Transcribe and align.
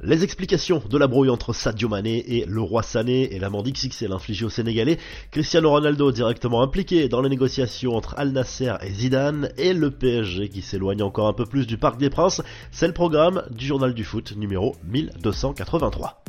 Les 0.00 0.22
explications 0.22 0.80
de 0.88 0.96
la 0.96 1.08
brouille 1.08 1.28
entre 1.28 1.52
Sadio 1.52 1.88
Mané 1.88 2.18
et 2.18 2.44
le 2.46 2.60
roi 2.60 2.84
Sané 2.84 3.34
et 3.34 3.40
l'amende 3.40 3.68
XXL 3.68 4.12
infligée 4.12 4.44
au 4.44 4.48
Sénégalais, 4.48 4.96
Cristiano 5.32 5.70
Ronaldo 5.70 6.12
directement 6.12 6.62
impliqué 6.62 7.08
dans 7.08 7.20
les 7.20 7.28
négociations 7.28 7.96
entre 7.96 8.14
Al 8.16 8.30
Nasser 8.30 8.74
et 8.82 8.92
Zidane 8.92 9.50
et 9.56 9.72
le 9.72 9.90
PSG 9.90 10.50
qui 10.50 10.62
s'éloigne 10.62 11.02
encore 11.02 11.26
un 11.26 11.32
peu 11.32 11.46
plus 11.46 11.66
du 11.66 11.78
Parc 11.78 11.98
des 11.98 12.10
Princes, 12.10 12.42
c'est 12.70 12.86
le 12.86 12.92
programme 12.94 13.42
du 13.50 13.66
journal 13.66 13.92
du 13.92 14.04
foot 14.04 14.36
numéro 14.36 14.76
1283. 14.84 16.22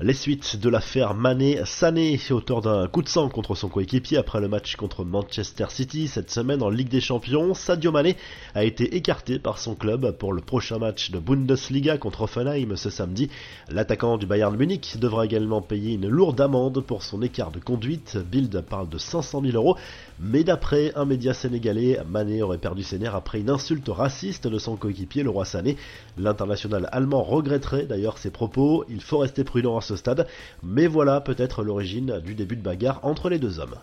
Les 0.00 0.14
suites 0.14 0.56
de 0.60 0.68
l'affaire 0.68 1.14
Mané-Sané, 1.14 2.20
auteur 2.30 2.60
d'un 2.60 2.86
coup 2.86 3.02
de 3.02 3.08
sang 3.08 3.28
contre 3.28 3.56
son 3.56 3.68
coéquipier 3.68 4.16
après 4.16 4.40
le 4.40 4.46
match 4.46 4.76
contre 4.76 5.04
Manchester 5.04 5.66
City 5.70 6.06
cette 6.06 6.30
semaine 6.30 6.62
en 6.62 6.70
Ligue 6.70 6.88
des 6.88 7.00
Champions, 7.00 7.52
Sadio 7.52 7.90
Mané 7.90 8.16
a 8.54 8.62
été 8.62 8.94
écarté 8.94 9.40
par 9.40 9.58
son 9.58 9.74
club 9.74 10.12
pour 10.12 10.32
le 10.32 10.40
prochain 10.40 10.78
match 10.78 11.10
de 11.10 11.18
Bundesliga 11.18 11.98
contre 11.98 12.22
Offenheim 12.22 12.76
ce 12.76 12.90
samedi. 12.90 13.28
L'attaquant 13.70 14.18
du 14.18 14.26
Bayern 14.26 14.56
Munich 14.56 14.98
devra 15.00 15.24
également 15.24 15.62
payer 15.62 15.94
une 15.94 16.06
lourde 16.06 16.40
amende 16.40 16.80
pour 16.80 17.02
son 17.02 17.20
écart 17.20 17.50
de 17.50 17.58
conduite. 17.58 18.18
Bild 18.18 18.60
parle 18.60 18.88
de 18.88 18.98
500 18.98 19.42
000 19.46 19.56
euros, 19.56 19.76
mais 20.20 20.44
d'après 20.44 20.92
un 20.94 21.06
média 21.06 21.34
sénégalais, 21.34 21.98
Mané 22.08 22.40
aurait 22.40 22.58
perdu 22.58 22.84
ses 22.84 23.00
nerfs 23.00 23.16
après 23.16 23.40
une 23.40 23.50
insulte 23.50 23.88
raciste 23.88 24.46
de 24.46 24.60
son 24.60 24.76
coéquipier, 24.76 25.24
le 25.24 25.30
roi 25.30 25.44
Sané. 25.44 25.76
L'international 26.16 26.88
allemand 26.92 27.24
regretterait 27.24 27.86
d'ailleurs 27.86 28.18
ses 28.18 28.30
propos. 28.30 28.84
Il 28.88 29.00
faut 29.00 29.18
rester 29.18 29.42
prudent 29.42 29.76
à 29.76 29.87
stade, 29.96 30.26
mais 30.62 30.86
voilà 30.86 31.20
peut-être 31.20 31.62
l'origine 31.62 32.20
du 32.20 32.34
début 32.34 32.56
de 32.56 32.62
bagarre 32.62 33.00
entre 33.02 33.28
les 33.28 33.38
deux 33.38 33.58
hommes. 33.60 33.76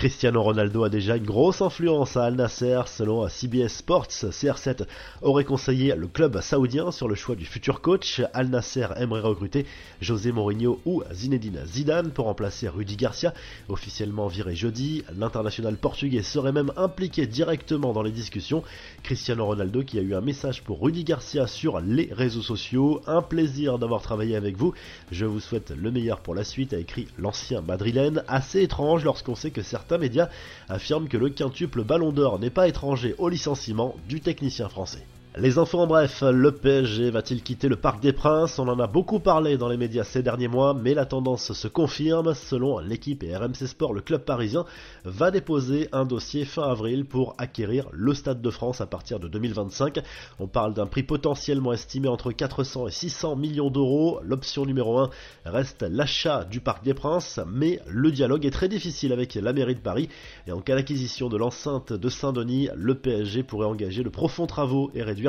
Cristiano 0.00 0.42
Ronaldo 0.42 0.84
a 0.84 0.88
déjà 0.88 1.18
une 1.18 1.26
grosse 1.26 1.60
influence 1.60 2.16
à 2.16 2.24
Al 2.24 2.34
Nasser. 2.34 2.80
Selon 2.86 3.28
CBS 3.28 3.68
Sports, 3.68 4.08
CR7 4.08 4.86
aurait 5.20 5.44
conseillé 5.44 5.94
le 5.94 6.06
club 6.06 6.40
saoudien 6.40 6.90
sur 6.90 7.06
le 7.06 7.14
choix 7.14 7.36
du 7.36 7.44
futur 7.44 7.82
coach. 7.82 8.22
Al 8.32 8.48
Nasser 8.48 8.86
aimerait 8.96 9.20
recruter 9.20 9.66
José 10.00 10.32
Mourinho 10.32 10.80
ou 10.86 11.02
Zinedine 11.12 11.66
Zidane 11.66 12.12
pour 12.12 12.24
remplacer 12.24 12.66
Rudy 12.66 12.96
Garcia, 12.96 13.34
officiellement 13.68 14.26
viré 14.28 14.56
jeudi. 14.56 15.04
L'international 15.18 15.76
portugais 15.76 16.22
serait 16.22 16.52
même 16.52 16.72
impliqué 16.78 17.26
directement 17.26 17.92
dans 17.92 18.02
les 18.02 18.10
discussions. 18.10 18.62
Cristiano 19.02 19.44
Ronaldo 19.44 19.82
qui 19.82 19.98
a 19.98 20.02
eu 20.02 20.14
un 20.14 20.22
message 20.22 20.62
pour 20.62 20.80
Rudy 20.80 21.04
Garcia 21.04 21.46
sur 21.46 21.78
les 21.78 22.08
réseaux 22.10 22.40
sociaux. 22.40 23.02
Un 23.06 23.20
plaisir 23.20 23.78
d'avoir 23.78 24.00
travaillé 24.00 24.34
avec 24.34 24.56
vous. 24.56 24.72
Je 25.12 25.26
vous 25.26 25.40
souhaite 25.40 25.74
le 25.76 25.90
meilleur 25.90 26.20
pour 26.20 26.34
la 26.34 26.44
suite, 26.44 26.72
a 26.72 26.78
écrit 26.78 27.06
l'ancien 27.18 27.60
madrilène. 27.60 28.24
Assez 28.28 28.62
étrange 28.62 29.04
lorsqu'on 29.04 29.34
sait 29.34 29.50
que 29.50 29.60
certains 29.60 29.89
certains 29.90 30.00
médias 30.00 30.28
affirment 30.68 31.08
que 31.08 31.16
le 31.16 31.30
quintuple 31.30 31.82
Ballon 31.82 32.12
d'Or 32.12 32.38
n'est 32.38 32.50
pas 32.50 32.68
étranger 32.68 33.16
au 33.18 33.28
licenciement 33.28 33.96
du 34.08 34.20
technicien 34.20 34.68
français. 34.68 35.04
Les 35.36 35.58
infos 35.58 35.78
en 35.78 35.86
bref, 35.86 36.24
le 36.26 36.50
PSG 36.50 37.12
va-t-il 37.12 37.44
quitter 37.44 37.68
le 37.68 37.76
Parc 37.76 38.02
des 38.02 38.12
Princes? 38.12 38.58
On 38.58 38.66
en 38.66 38.80
a 38.80 38.88
beaucoup 38.88 39.20
parlé 39.20 39.56
dans 39.56 39.68
les 39.68 39.76
médias 39.76 40.02
ces 40.02 40.24
derniers 40.24 40.48
mois, 40.48 40.74
mais 40.74 40.92
la 40.92 41.06
tendance 41.06 41.52
se 41.52 41.68
confirme. 41.68 42.34
Selon 42.34 42.80
l'équipe 42.80 43.22
et 43.22 43.36
RMC 43.36 43.68
Sport, 43.68 43.92
le 43.92 44.00
club 44.00 44.24
parisien 44.24 44.64
va 45.04 45.30
déposer 45.30 45.88
un 45.92 46.04
dossier 46.04 46.44
fin 46.44 46.64
avril 46.64 47.04
pour 47.04 47.36
acquérir 47.38 47.86
le 47.92 48.12
Stade 48.12 48.42
de 48.42 48.50
France 48.50 48.80
à 48.80 48.86
partir 48.86 49.20
de 49.20 49.28
2025. 49.28 50.00
On 50.40 50.48
parle 50.48 50.74
d'un 50.74 50.86
prix 50.86 51.04
potentiellement 51.04 51.72
estimé 51.72 52.08
entre 52.08 52.32
400 52.32 52.88
et 52.88 52.90
600 52.90 53.36
millions 53.36 53.70
d'euros. 53.70 54.18
L'option 54.24 54.66
numéro 54.66 54.98
1 54.98 55.10
reste 55.44 55.82
l'achat 55.82 56.42
du 56.42 56.58
Parc 56.58 56.82
des 56.82 56.94
Princes, 56.94 57.38
mais 57.46 57.78
le 57.86 58.10
dialogue 58.10 58.46
est 58.46 58.50
très 58.50 58.68
difficile 58.68 59.12
avec 59.12 59.36
la 59.36 59.52
mairie 59.52 59.76
de 59.76 59.80
Paris. 59.80 60.08
Et 60.48 60.52
en 60.52 60.60
cas 60.60 60.74
d'acquisition 60.74 61.28
de 61.28 61.36
l'enceinte 61.36 61.92
de 61.92 62.08
Saint-Denis, 62.08 62.68
le 62.74 62.96
PSG 62.96 63.44
pourrait 63.44 63.68
engager 63.68 64.02
de 64.02 64.08
profonds 64.08 64.48
travaux 64.48 64.90
et 64.92 65.04
réduire 65.04 65.19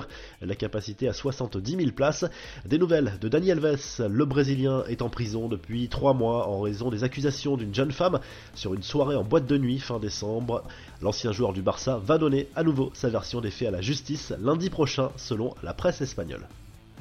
la 0.42 0.56
capacité 0.56 1.08
à 1.08 1.14
70 1.14 1.76
000 1.76 1.92
places. 1.92 2.26
Des 2.66 2.78
nouvelles 2.78 3.14
de 3.20 3.28
Daniel 3.28 3.66
Alves, 3.66 4.08
le 4.10 4.26
Brésilien 4.26 4.84
est 4.88 5.02
en 5.02 5.10
prison 5.10 5.48
depuis 5.48 5.90
3 5.90 6.14
mois 6.14 6.48
en 6.48 6.62
raison 6.62 6.90
des 6.90 7.04
accusations 7.04 7.58
d'une 7.58 7.76
jeune 7.76 7.92
femme 7.92 8.20
sur 8.56 8.74
une 8.74 8.84
soirée 8.84 9.16
en 9.16 9.24
boîte 9.24 9.46
de 9.46 9.58
nuit 9.58 9.80
fin 9.80 10.00
décembre. 10.00 10.64
L'ancien 11.02 11.32
joueur 11.32 11.54
du 11.54 11.62
Barça 11.62 12.00
va 12.04 12.18
donner 12.18 12.48
à 12.56 12.64
nouveau 12.64 12.92
sa 12.94 13.10
version 13.10 13.42
des 13.42 13.52
faits 13.52 13.68
à 13.68 13.72
la 13.72 13.82
justice 13.82 14.34
lundi 14.40 14.70
prochain 14.70 15.12
selon 15.18 15.56
la 15.64 15.74
presse 15.74 16.02
espagnole. 16.02 16.48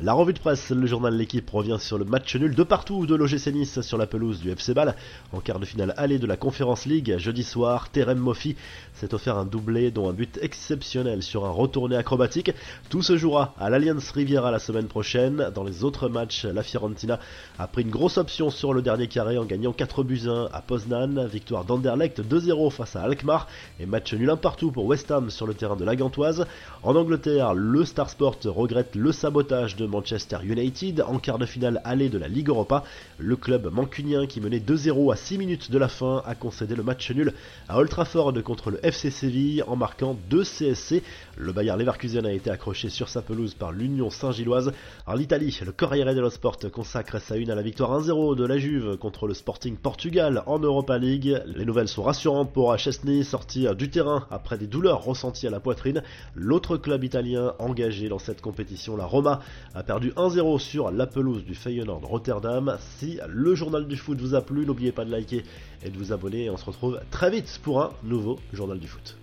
La 0.02 0.14
revue 0.14 0.32
de 0.32 0.38
presse, 0.38 0.70
le 0.70 0.86
journal 0.86 1.14
L'équipe 1.14 1.50
revient 1.50 1.76
sur 1.78 1.98
le 1.98 2.06
match 2.06 2.34
nul 2.34 2.54
de 2.54 2.62
partout 2.62 3.04
de 3.04 3.14
l'OGC 3.14 3.48
Nice 3.48 3.82
sur 3.82 3.98
la 3.98 4.06
pelouse 4.06 4.40
du 4.40 4.50
FC 4.50 4.72
Ball 4.72 4.94
en 5.30 5.40
quart 5.40 5.58
de 5.58 5.66
finale 5.66 5.92
aller 5.98 6.18
de 6.18 6.26
la 6.26 6.38
Conférence 6.38 6.86
League 6.86 7.16
jeudi 7.18 7.42
soir. 7.42 7.90
Terem 7.90 8.16
Moffi 8.16 8.56
s'est 8.94 9.12
offert 9.12 9.36
un 9.36 9.44
doublé 9.44 9.90
dont 9.90 10.08
un 10.08 10.14
but 10.14 10.38
exceptionnel 10.40 11.22
sur 11.22 11.44
un 11.44 11.50
retourné 11.50 11.96
acrobatique. 11.96 12.50
Tout 12.88 13.02
se 13.02 13.18
jouera 13.18 13.54
à 13.60 13.68
l'Alliance 13.68 14.10
Riviera 14.12 14.50
la 14.50 14.58
semaine 14.58 14.86
prochaine. 14.86 15.50
Dans 15.54 15.64
les 15.64 15.84
autres 15.84 16.08
matchs, 16.08 16.46
la 16.46 16.62
Fiorentina 16.62 17.20
a 17.58 17.66
pris 17.66 17.82
une 17.82 17.90
grosse 17.90 18.16
option 18.16 18.48
sur 18.48 18.72
le 18.72 18.80
dernier 18.80 19.06
carré 19.06 19.36
en 19.36 19.44
gagnant 19.44 19.74
4 19.74 20.02
buts 20.02 20.22
1 20.26 20.48
à 20.50 20.62
Poznan. 20.62 21.26
Victoire 21.26 21.66
d'Anderlecht 21.66 22.22
2-0 22.22 22.70
face 22.70 22.96
à 22.96 23.02
Alkmaar 23.02 23.48
et 23.78 23.84
match 23.84 24.14
nul 24.14 24.30
un 24.30 24.38
partout 24.38 24.70
pour 24.70 24.86
West 24.86 25.10
Ham 25.10 25.28
sur 25.28 25.46
le 25.46 25.52
terrain 25.52 25.76
de 25.76 25.84
la 25.84 25.94
Gantoise. 25.94 26.46
En 26.82 26.96
Angleterre, 26.96 27.52
le 27.52 27.84
Star 27.84 28.08
Sport 28.08 28.38
regrette 28.46 28.94
le 28.94 29.12
sabotage 29.12 29.76
de 29.76 29.89
Manchester 29.90 30.38
United 30.42 31.04
en 31.06 31.18
quart 31.18 31.38
de 31.38 31.46
finale 31.46 31.80
aller 31.84 32.08
de 32.08 32.18
la 32.18 32.28
Ligue 32.28 32.48
Europa. 32.48 32.84
Le 33.18 33.36
club 33.36 33.70
mancunien 33.70 34.26
qui 34.26 34.40
menait 34.40 34.58
2-0 34.58 35.12
à 35.12 35.16
6 35.16 35.38
minutes 35.38 35.70
de 35.70 35.78
la 35.78 35.88
fin 35.88 36.22
a 36.24 36.34
concédé 36.34 36.74
le 36.74 36.82
match 36.82 37.10
nul 37.10 37.34
à 37.68 37.78
Old 37.78 37.90
Trafford 37.90 38.42
contre 38.42 38.70
le 38.70 38.84
FC 38.84 39.10
Séville 39.10 39.62
en 39.66 39.76
marquant 39.76 40.16
2 40.30 40.42
CSC. 40.42 41.02
Le 41.36 41.52
Bayer 41.52 41.74
Leverkusen 41.76 42.24
a 42.24 42.32
été 42.32 42.50
accroché 42.50 42.88
sur 42.88 43.08
sa 43.08 43.22
pelouse 43.22 43.54
par 43.54 43.72
l'Union 43.72 44.10
Saint-Gilloise. 44.10 44.72
En 45.06 45.18
Italie, 45.18 45.58
le 45.64 45.72
Corriere 45.72 46.14
dello 46.14 46.30
Sport 46.30 46.58
consacre 46.72 47.20
sa 47.20 47.36
une 47.36 47.50
à 47.50 47.54
la 47.54 47.62
victoire 47.62 48.00
1-0 48.00 48.36
de 48.36 48.44
la 48.46 48.58
Juve 48.58 48.96
contre 48.96 49.26
le 49.26 49.34
Sporting 49.34 49.76
Portugal 49.76 50.42
en 50.46 50.58
Europa 50.58 50.98
League. 50.98 51.42
Les 51.46 51.64
nouvelles 51.64 51.88
sont 51.88 52.02
rassurantes 52.02 52.52
pour 52.52 52.76
Chesney, 52.78 53.24
sorti 53.24 53.66
du 53.76 53.90
terrain 53.90 54.26
après 54.30 54.58
des 54.58 54.66
douleurs 54.66 55.02
ressenties 55.02 55.46
à 55.46 55.50
la 55.50 55.60
poitrine. 55.60 56.02
L'autre 56.34 56.76
club 56.76 57.04
italien 57.04 57.54
engagé 57.58 58.08
dans 58.08 58.18
cette 58.18 58.40
compétition, 58.40 58.96
la 58.96 59.06
Roma, 59.06 59.40
a 59.74 59.82
perdu 59.82 60.10
1-0 60.10 60.58
sur 60.58 60.90
la 60.90 61.06
pelouse 61.06 61.44
du 61.44 61.54
Feyenoord 61.54 62.04
Rotterdam. 62.04 62.76
Si 62.98 63.18
le 63.28 63.54
journal 63.54 63.86
du 63.86 63.96
foot 63.96 64.20
vous 64.20 64.34
a 64.34 64.40
plu, 64.40 64.66
n'oubliez 64.66 64.92
pas 64.92 65.04
de 65.04 65.10
liker 65.10 65.44
et 65.82 65.90
de 65.90 65.98
vous 65.98 66.12
abonner. 66.12 66.50
on 66.50 66.56
se 66.56 66.64
retrouve 66.64 67.00
très 67.10 67.30
vite 67.30 67.60
pour 67.62 67.80
un 67.82 67.92
nouveau 68.02 68.38
journal 68.52 68.78
du 68.78 68.88
foot. 68.88 69.20